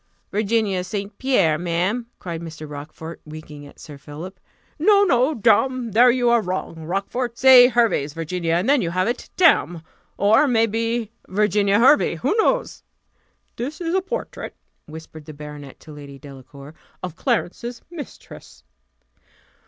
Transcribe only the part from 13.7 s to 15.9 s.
is a portrait," whispered the baronet